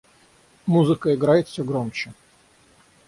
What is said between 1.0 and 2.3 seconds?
играет всё громче.